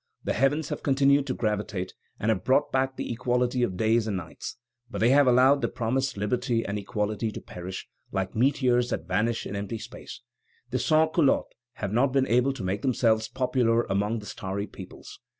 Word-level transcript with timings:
The 0.23 0.33
heavens 0.33 0.69
have 0.69 0.81
continued 0.81 1.27
to 1.27 1.35
gravitate, 1.35 1.93
and 2.19 2.29
have 2.29 2.43
brought 2.43 2.71
back 2.71 2.95
the 2.97 3.11
equality 3.13 3.61
of 3.61 3.77
days 3.77 4.07
and 4.07 4.17
nights; 4.17 4.57
but 4.89 4.97
they 4.97 5.11
have 5.11 5.27
allowed 5.27 5.61
the 5.61 5.67
promised 5.67 6.17
liberty 6.17 6.65
and 6.65 6.79
equality 6.79 7.29
to 7.31 7.39
perish, 7.39 7.87
like 8.11 8.33
meteors 8.33 8.89
that 8.89 9.07
vanish 9.07 9.45
in 9.45 9.55
empty 9.55 9.77
space.... 9.77 10.21
The 10.71 10.79
sans 10.79 11.11
culottes 11.13 11.53
have 11.73 11.93
not 11.93 12.13
been 12.13 12.25
able 12.25 12.51
to 12.53 12.63
make 12.63 12.81
themselves 12.81 13.27
popular 13.27 13.83
among 13.83 14.17
the 14.17 14.25
starry 14.25 14.65
peoples.... 14.65 15.19